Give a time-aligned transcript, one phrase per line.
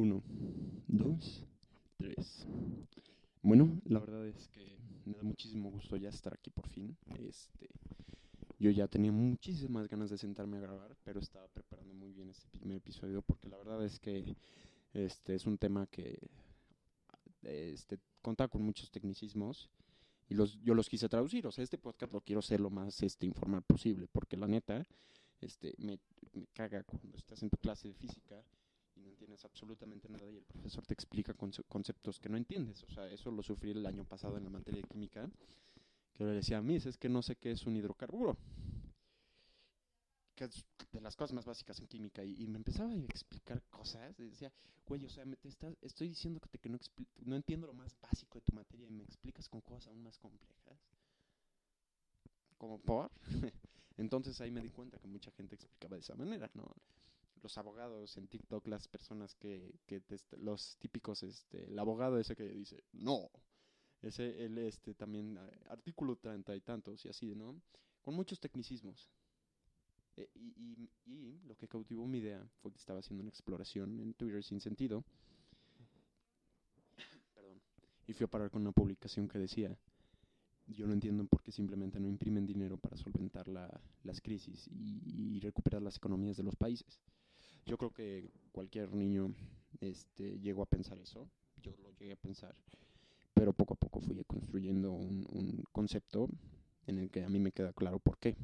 [0.00, 0.22] Uno,
[0.88, 1.44] dos,
[1.98, 2.46] tres.
[3.42, 6.96] Bueno, la verdad es que me da muchísimo gusto ya estar aquí por fin.
[7.18, 7.68] Este,
[8.58, 12.48] yo ya tenía muchísimas ganas de sentarme a grabar, pero estaba preparando muy bien este
[12.48, 14.34] primer episodio porque la verdad es que
[14.94, 16.30] este es un tema que
[17.42, 19.68] este cuenta con muchos tecnicismos
[20.30, 23.02] y los yo los quise traducir, o sea, este podcast lo quiero hacer lo más
[23.02, 24.86] este informal posible, porque la neta
[25.42, 25.98] este me,
[26.32, 28.42] me caga cuando estás en tu clase de física
[29.00, 32.82] no entiendes absolutamente nada y el profesor te explica conceptos que no entiendes.
[32.84, 35.28] O sea, eso lo sufrí el año pasado en la materia de química,
[36.14, 38.36] que le decía a mí, es que no sé qué es un hidrocarburo,
[40.34, 44.18] que es de las cosas más básicas en química, y, me empezaba a explicar cosas,
[44.18, 44.52] y decía,
[44.86, 45.48] güey, o sea, me te
[45.82, 46.78] estoy diciendo que no,
[47.24, 50.18] no entiendo lo más básico de tu materia y me explicas con cosas aún más
[50.18, 50.78] complejas.
[52.58, 53.10] Como por.
[53.96, 56.74] Entonces ahí me di cuenta que mucha gente explicaba de esa manera, ¿no?
[57.42, 60.02] Los abogados en TikTok, las personas que, que
[60.38, 63.30] los típicos, este, el abogado ese que dice, no,
[64.02, 67.60] ese, él, este, también, eh, artículo treinta y tantos y así, ¿no?
[68.02, 69.10] Con muchos tecnicismos.
[70.16, 74.00] Eh, y, y, y, lo que cautivó mi idea fue que estaba haciendo una exploración
[74.00, 75.04] en Twitter sin sentido.
[78.06, 79.78] Y fui a parar con una publicación que decía,
[80.66, 83.68] yo no entiendo por qué simplemente no imprimen dinero para solventar la,
[84.02, 87.00] las crisis y, y, recuperar las economías de los países.
[87.66, 89.34] Yo creo que cualquier niño
[89.80, 91.28] este, llegó a pensar eso,
[91.62, 92.54] yo lo llegué a pensar,
[93.34, 96.28] pero poco a poco fui construyendo un, un concepto
[96.86, 98.36] en el que a mí me queda claro por qué.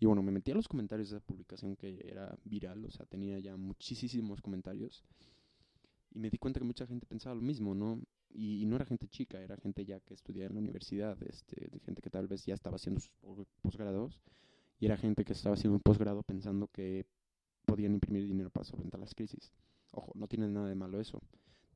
[0.00, 3.04] Y bueno, me metí a los comentarios de esa publicación que era viral, o sea,
[3.04, 5.04] tenía ya muchísimos comentarios.
[6.12, 8.00] Y me di cuenta que mucha gente pensaba lo mismo, ¿no?
[8.30, 12.00] Y, no era gente chica, era gente ya que estudiaba en la universidad, este, gente
[12.00, 13.10] que tal vez ya estaba haciendo sus
[13.60, 14.18] posgrados.
[14.78, 17.04] Y era gente que estaba haciendo un posgrado pensando que
[17.70, 19.52] podían imprimir dinero para solventar las crisis.
[19.92, 21.22] Ojo, no tiene nada de malo eso.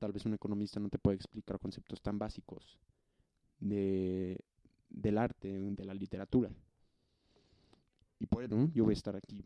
[0.00, 2.80] Tal vez un economista no te puede explicar conceptos tan básicos
[3.60, 4.36] de,
[4.90, 6.50] del arte, de la literatura.
[8.18, 9.44] Y por eso yo voy a estar aquí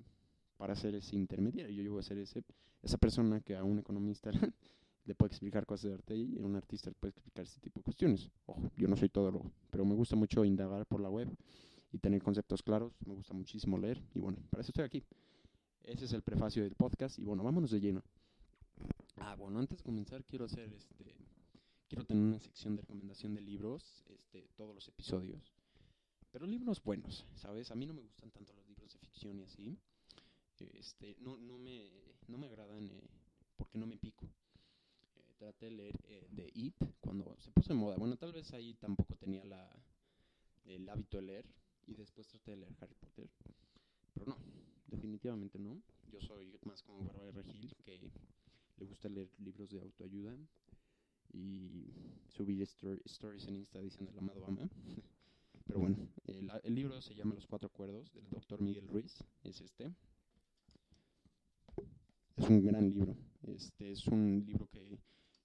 [0.57, 1.83] para ser ese intermediario.
[1.83, 2.43] Yo voy a ser ese,
[2.83, 4.31] esa persona que a un economista
[5.05, 7.81] le puede explicar cosas de arte y a un artista le puede explicar este tipo
[7.81, 8.31] de cuestiones.
[8.47, 11.29] Ojo, yo no soy todo lo, pero me gusta mucho indagar por la web
[11.93, 12.95] y tener conceptos claros.
[13.05, 15.05] Me gusta muchísimo leer y bueno, para eso estoy aquí.
[15.89, 18.05] Ese es el prefacio del podcast y bueno, vámonos de lleno.
[19.17, 21.17] Ah, bueno, antes de comenzar quiero hacer este
[21.89, 25.55] quiero tener una sección de recomendación de libros, este todos los episodios.
[26.31, 27.71] Pero libros buenos, ¿sabes?
[27.71, 29.79] A mí no me gustan tanto los libros de ficción y así.
[30.75, 31.91] Este, no no me
[32.27, 33.09] no me agradan eh,
[33.57, 34.29] porque no me pico.
[35.17, 37.97] Eh, traté de leer eh, The It cuando se puso de moda.
[37.97, 39.67] Bueno, tal vez ahí tampoco tenía la
[40.67, 41.47] el hábito de leer
[41.87, 43.31] y después traté de leer Harry Potter.
[44.13, 44.37] Pero no,
[44.89, 45.81] definitivamente no.
[46.13, 47.99] Yo soy más como Barbara Regil, que
[48.79, 50.37] le gusta leer libros de autoayuda
[51.33, 51.93] y
[52.29, 54.69] subir stories en Insta diciendo el amado ama.
[55.67, 59.61] Pero bueno, el, el, libro se llama Los Cuatro Acuerdos del doctor Miguel Ruiz, es
[59.61, 59.93] este.
[62.37, 63.15] Es un gran libro.
[63.43, 64.99] Este es un libro que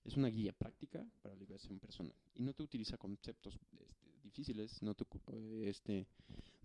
[0.05, 4.81] es una guía práctica para la liberación personal y no te utiliza conceptos este, difíciles,
[4.81, 5.05] no te,
[5.67, 6.07] este,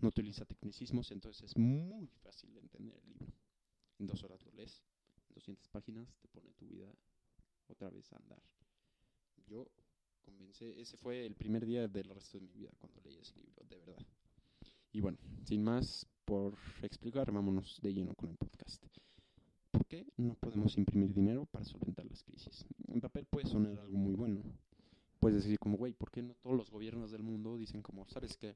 [0.01, 3.33] no utiliza tecnicismos, entonces es muy fácil de entender el libro.
[3.99, 4.83] En dos horas lo lees,
[5.29, 6.91] en 200 páginas te pone tu vida
[7.67, 8.41] otra vez a andar.
[9.45, 9.67] Yo
[10.21, 13.65] comencé, ese fue el primer día del resto de mi vida cuando leí ese libro,
[13.67, 14.05] de verdad.
[14.91, 18.83] Y bueno, sin más por explicar, vámonos de lleno con el podcast.
[19.71, 22.65] ¿Por qué no podemos imprimir dinero para solventar las crisis?
[22.87, 24.41] En papel puede sonar algo muy bueno,
[25.19, 28.37] puedes decir como, güey, ¿por qué no todos los gobiernos del mundo dicen como, ¿sabes
[28.37, 28.55] qué?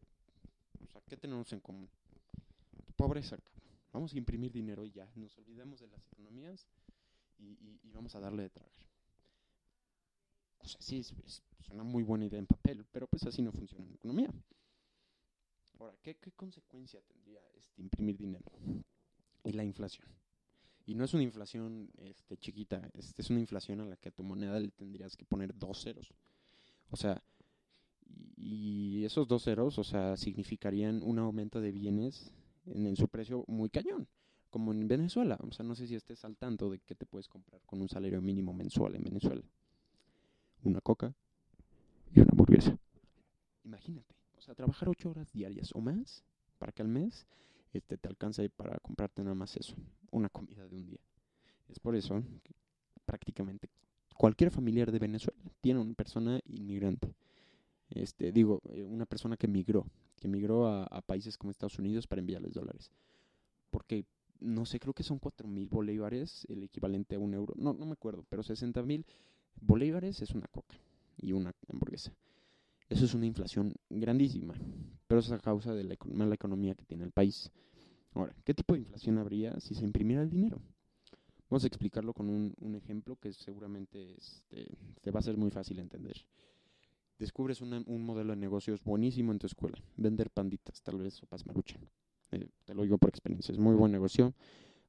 [0.94, 1.90] Sea, ¿qué tenemos en común?
[2.96, 3.38] Pobreza,
[3.92, 6.68] Vamos a imprimir dinero y ya, nos olvidemos de las economías
[7.38, 8.74] y, y, vamos a darle de tragar.
[10.58, 11.14] O sea, sí, es,
[11.70, 14.34] una muy buena idea en papel, pero pues así no funciona en economía.
[15.80, 18.52] Ahora, ¿qué, qué consecuencia tendría este imprimir dinero?
[19.44, 20.08] Y la inflación.
[20.86, 24.12] Y no es una inflación este, chiquita, este, es una inflación a la que a
[24.12, 26.12] tu moneda le tendrías que poner dos ceros.
[26.90, 27.24] O sea,
[28.38, 32.34] y esos dos ceros, o sea, significarían un aumento de bienes
[32.66, 34.08] en, su precio muy cañón,
[34.50, 35.38] como en Venezuela.
[35.42, 37.90] O sea, no sé si estés al tanto de que te puedes comprar con un
[37.90, 39.44] salario mínimo mensual en Venezuela.
[40.64, 41.14] Una coca
[42.14, 42.78] y una hamburguesa.
[43.64, 46.24] Imagínate, o sea, trabajar ocho horas diarias o más
[46.58, 47.26] para que al mes
[47.74, 49.76] este, te alcance para comprarte nada más eso,
[50.12, 51.00] una comida de un día.
[51.70, 52.54] Es por eso que
[53.06, 53.70] prácticamente
[54.16, 57.14] cualquier familiar de Venezuela tiene una persona inmigrante.
[57.94, 59.86] Este, digo, eh, una persona que migró,
[60.16, 62.92] que migró a, países como Estados Unidos para enviarles dólares.
[63.70, 64.06] Porque
[64.40, 67.54] no sé, creo que son 4 mil bolívares, el equivalente a un euro.
[67.56, 69.06] No, no me acuerdo, pero 60 mil
[69.62, 70.76] bolívares es una coca
[71.18, 72.12] y una hamburguesa.
[72.90, 74.56] Eso es una inflación grandísima,
[75.08, 77.52] pero es a causa de la mala economía que tiene el país.
[78.14, 80.62] Ahora, ¿qué tipo de inflación habría si se imprimiera el dinero?
[81.50, 84.68] Vamos a explicarlo con un, un ejemplo que seguramente este,
[85.02, 86.26] te va a ser muy fácil entender.
[87.24, 89.82] Descubres un modelo de negocios buenísimo en tu escuela.
[89.96, 91.80] Vender panditas, tal vez sopas maruchan.
[92.32, 94.34] Eh, te lo digo por experiencia, es muy buen negocio.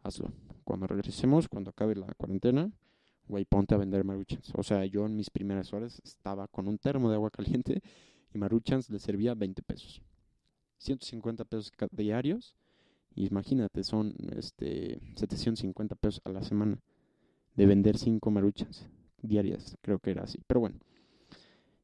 [0.02, 0.32] Hazlo.
[0.64, 2.72] Cuando regresemos, cuando acabe la cuarentena,
[3.28, 4.50] güey, ponte a vender maruchans.
[4.56, 7.81] O sea, yo en mis primeras horas estaba con un termo de agua caliente
[8.34, 10.02] y maruchans le servía 20 pesos.
[10.78, 12.56] 150 pesos diarios.
[13.14, 16.80] Imagínate, son este 750 pesos a la semana
[17.54, 18.88] de vender 5 maruchans
[19.22, 19.78] diarias.
[19.82, 20.40] Creo que era así.
[20.48, 20.80] Pero bueno,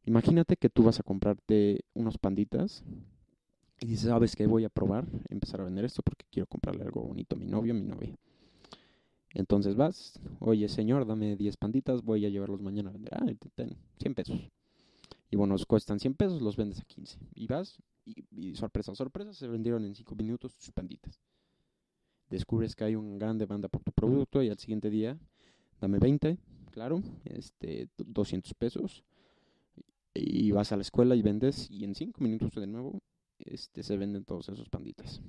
[0.05, 2.85] imagínate que tú vas a comprarte unos panditas
[3.81, 4.47] y dices, ¿sabes qué?
[4.47, 7.73] Voy a probar, empezar a vender esto porque quiero comprarle algo bonito a mi novio,
[7.73, 8.14] a mi novia.
[9.32, 13.14] Entonces vas, oye señor, dame 10 panditas, voy a llevarlos mañana a vender.
[13.14, 14.50] Ah, ten, 100 pesos.
[15.31, 17.19] Y bueno, cuestan 100 pesos, los vendes a 15.
[17.35, 21.20] Y vas, y, sorpresa, sorpresa, se vendieron en 5 minutos tus panditas.
[22.29, 25.19] Descubres que hay una gran demanda por tu producto y al siguiente día,
[25.81, 26.38] dame 20,
[26.73, 29.05] claro, este, 200 pesos.
[30.15, 33.01] Y vas a la escuela y vendes, y en 5 minutos de nuevo
[33.39, 35.23] este, se venden todos esos panditas.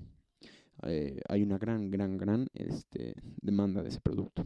[0.83, 4.43] Eh, hay una gran, gran, gran este, demanda de ese producto.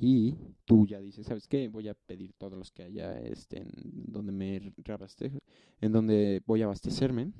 [0.00, 1.68] Y tú ya dices, ¿sabes qué?
[1.68, 3.70] Voy a pedir todos los que haya este, en
[4.06, 5.38] donde me reabastejo,
[5.80, 7.32] en donde voy a abastecerme.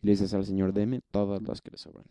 [0.00, 2.06] Y le dices al señor, deme todos los que le sobran.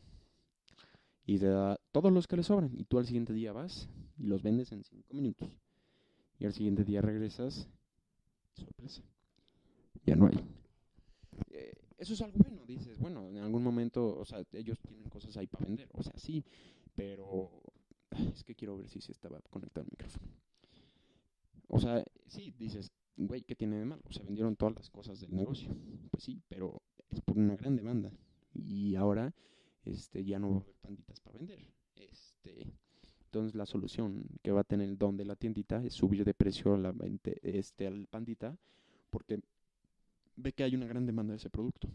[1.26, 2.72] Y te da todos los que le sobran.
[2.78, 5.50] Y tú al siguiente día vas y los vendes en cinco minutos.
[6.38, 7.70] Y al siguiente día regresas.
[8.56, 9.04] Sorpresa.
[10.06, 10.40] Ya no hay.
[11.52, 15.38] Eh, eso es algo bueno, dices, bueno, en algún momento, o sea, ellos tienen cosas
[15.38, 16.44] ahí para vender, o sea, sí,
[16.96, 17.50] pero
[18.34, 20.28] es que quiero ver si se estaba conectado el micrófono.
[21.68, 24.04] O sea, sí, dices, güey, ¿qué tiene de malo?
[24.06, 25.76] O sea, vendieron todas las cosas del negocio.
[26.12, 28.12] Pues sí, pero es por una gran demanda.
[28.54, 29.34] Y ahora
[29.86, 31.66] este, ya no va a haber panditas para vender.
[31.96, 32.68] Este,
[33.34, 36.36] entonces la solución que va a tener el don de la tiendita es subir de
[36.36, 36.94] precio la,
[37.42, 38.56] este, al pandita
[39.10, 39.40] porque
[40.36, 41.90] ve que hay una gran demanda de ese producto.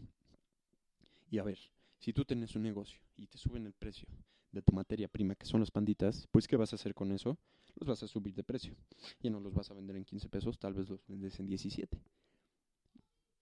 [1.31, 1.57] Y a ver,
[1.97, 4.05] si tú tienes un negocio y te suben el precio
[4.51, 7.37] de tu materia prima, que son las panditas, pues ¿qué vas a hacer con eso?
[7.75, 8.75] Los vas a subir de precio.
[9.21, 12.01] Ya no los vas a vender en 15 pesos, tal vez los vendes en 17.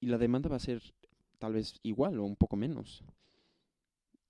[0.02, 0.84] Y la demanda va a ser
[1.40, 3.04] tal vez igual o un poco menos.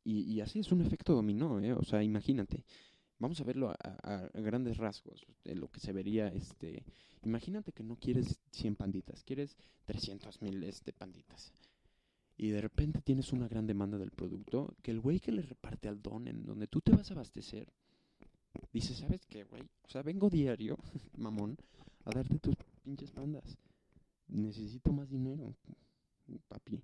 [0.05, 1.73] Y, y así es un efecto dominó, ¿eh?
[1.73, 2.63] O sea, imagínate.
[3.19, 6.27] Vamos a verlo a, grandes rasgos de lo que se vería.
[6.27, 6.83] este
[7.23, 11.51] Imagínate que no quieres 100 panditas, quieres 300 mil este, panditas.
[12.37, 15.87] Y de repente tienes una gran demanda del producto que el güey que le reparte
[15.87, 17.73] al don en donde tú te vas a abastecer
[18.71, 19.63] dice, ¿sabes qué, güey?
[19.83, 20.77] O sea, vengo diario,
[21.17, 21.57] mamón,
[22.05, 23.57] a darte tus pinches pandas.
[24.27, 25.55] Necesito más dinero,
[26.47, 26.81] papi.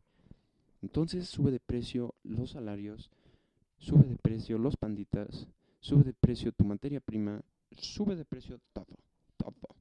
[0.81, 3.09] Entonces sube de precio los salarios,
[3.77, 5.47] sube de precio los panditas,
[5.83, 7.43] sube de precio tu materia prima,
[7.77, 8.97] sube de precio todo,
[9.35, 9.75] todo.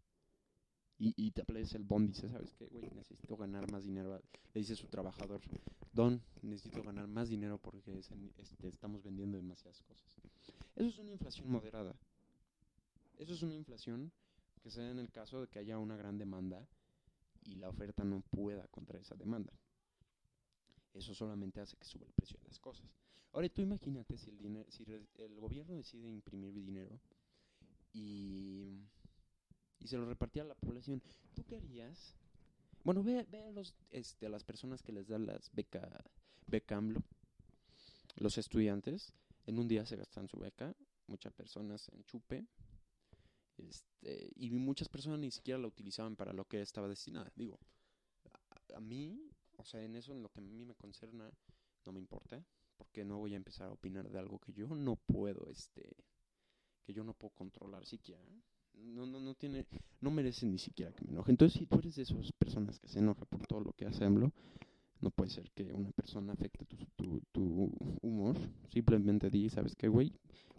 [0.98, 2.68] Y, y te aparece el bond, dice, ¿sabes qué?
[2.94, 4.20] Necesito ganar más dinero.
[4.52, 5.40] Le dice su trabajador,
[5.92, 10.16] Don, necesito ganar más dinero porque este, estamos vendiendo demasiadas cosas.
[10.74, 11.94] Eso es una inflación moderada.
[13.18, 14.10] Eso es una inflación
[14.60, 16.66] que se da en el caso de que haya una gran demanda
[17.44, 19.52] y la oferta no pueda contra esa demanda.
[20.94, 22.86] Eso solamente hace que suba el precio de las cosas.
[23.32, 24.84] Ahora tú imagínate si el, dinero, si
[25.16, 27.00] el gobierno decide imprimir dinero
[27.94, 28.78] y,
[29.78, 31.02] y se lo repartía a la población,
[31.34, 32.14] ¿tú qué harías?
[32.84, 36.04] Bueno, ve, ve a, los, este, a las personas que les dan las beca,
[36.46, 37.02] beca AMLO,
[38.16, 39.14] los estudiantes,
[39.46, 40.74] en un día se gastan su beca,
[41.06, 42.46] muchas personas en chupe,
[43.56, 47.32] este, y muchas personas ni siquiera la utilizaban para lo que estaba destinada.
[47.34, 47.58] Digo,
[48.50, 51.30] a, a mí, o sea, en eso, en lo que a mí me concerna,
[51.86, 52.44] no me importa
[52.82, 55.88] porque no voy a empezar a opinar de algo que yo no puedo, este,
[56.82, 58.20] que yo no puedo controlar siquiera.
[58.74, 59.66] No, no, no tiene,
[60.00, 61.30] no merece ni siquiera que me enoje.
[61.30, 64.04] Entonces, si tú eres de esas personas que se enoja por todo lo que hace
[64.04, 64.32] AMLO,
[65.00, 66.64] no puede ser que una persona afecte
[66.96, 67.70] tu, tu,
[68.02, 68.36] humor.
[68.72, 70.12] Simplemente di, ¿sabes qué, güey?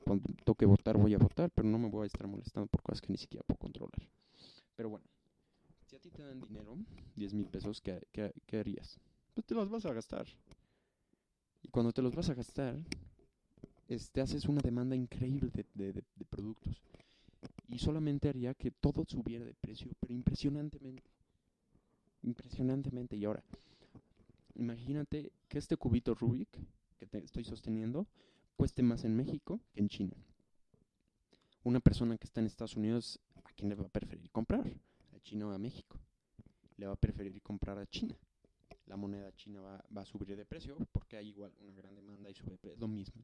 [0.05, 3.01] Cuando toque votar, voy a votar, pero no me voy a estar molestando por cosas
[3.01, 4.09] que ni siquiera puedo controlar.
[4.77, 5.05] Pero bueno,
[5.87, 6.77] si a ti te dan dinero,
[7.17, 8.97] 10 mil pesos, ¿qué, qué, qué harías?
[9.33, 10.25] Pues te los vas a gastar.
[11.63, 12.77] Y cuando te los vas a gastar,
[13.87, 16.81] este, haces una demanda increíble de, de, productos.
[17.69, 21.09] Y solamente haría que todo subiera de precio, pero impresionantemente.
[22.21, 23.15] Impresionantemente.
[23.15, 23.43] Y ahora,
[24.55, 26.49] imagínate que este cubito Rubik
[26.99, 28.07] que te estoy sosteniendo
[28.55, 30.15] cueste más en México que en China.
[31.63, 34.67] Una persona que está en Estados Unidos, ¿a quién le va a preferir comprar?
[35.15, 35.97] ¿A China o a México?
[36.77, 38.15] Le va a preferir comprar a China.
[38.85, 42.29] La moneda china va, va a subir de precio porque hay igual una gran demanda
[42.29, 43.23] y sube lo mismo.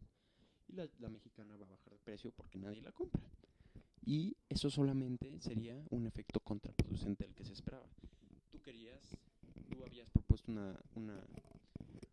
[0.67, 3.23] Y la, mexicana va a bajar de precio porque nadie la compra.
[4.05, 7.89] Y eso solamente sería un efecto contraproducente del que se esperaba.
[8.51, 9.17] Tú querías,
[9.69, 11.23] tú habías propuesto una, una,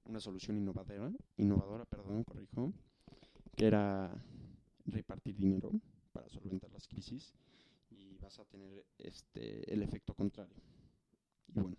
[0.04, 2.72] una solución innovadora, innovadora, perdón, corrijo,
[3.56, 4.10] que era
[4.86, 5.70] repartir dinero
[6.12, 7.34] para solventar las crisis
[7.90, 10.56] y vas a tener este el efecto contrario.
[11.48, 11.76] Y bueno,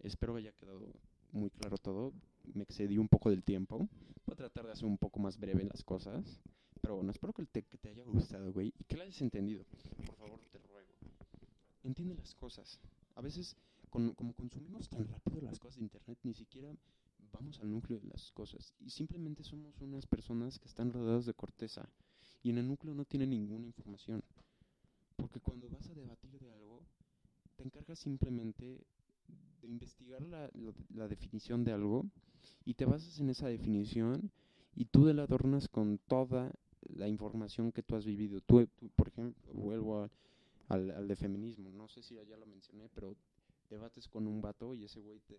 [0.00, 0.92] espero haya quedado
[1.32, 2.12] muy claro todo.
[2.54, 3.88] Me excedí un poco del tiempo.
[4.26, 6.40] Voy a tratar de hacer un poco más breve las cosas.
[6.80, 9.64] Pero bueno, espero que te, que te haya gustado, güey, y que lo hayas entendido.
[10.04, 10.92] Por favor, te ruego.
[11.82, 12.78] Entiende las cosas.
[13.14, 13.56] A veces,
[13.90, 16.72] con, como consumimos tan rápido las cosas de Internet, ni siquiera
[17.32, 18.72] vamos al núcleo de las cosas.
[18.80, 21.88] Y simplemente somos unas personas que están rodeadas de corteza.
[22.42, 24.22] Y en el núcleo no tiene ninguna información.
[25.16, 26.82] Porque cuando vas a debatir de algo,
[27.56, 28.86] te encargas simplemente
[29.66, 32.06] investigar la, definición de algo
[32.64, 34.30] y te basas en esa definición
[34.74, 38.40] y tú la adornas con toda la información que tú has vivido.
[38.40, 40.10] Tú, tú por ejemplo, vuelvo
[40.68, 43.16] al, de feminismo, no sé si ya lo mencioné, pero
[43.70, 45.38] debates con un vato y ese güey te,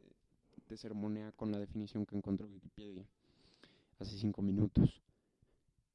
[0.67, 3.05] te sermonea con la definición que encontró Wikipedia
[3.99, 5.01] hace cinco minutos.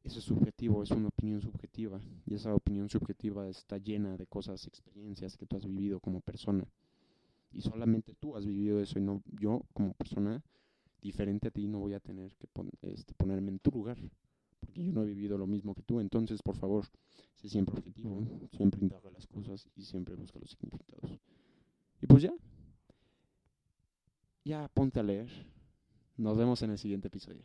[0.05, 4.67] Eso es subjetivo, es una opinión subjetiva y esa opinión subjetiva está llena de cosas,
[4.67, 6.67] experiencias que tú has vivido como persona.
[7.52, 10.42] Y solamente tú has vivido eso y no yo como persona
[11.00, 13.99] diferente a ti no voy a tener que pon este, ponerme en tu lugar
[14.62, 16.00] porque yo no he vivido lo mismo que tú.
[16.00, 16.87] Entonces, por favor,
[17.35, 18.25] sé siempre objetivo,
[18.56, 21.18] siempre indaga las cosas y siempre busca los significados.
[22.00, 22.32] Y pues ya,
[24.44, 25.28] ya ponte a leer.
[26.16, 27.42] Nos vemos en el siguiente episodio.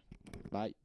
[0.52, 0.76] Bye.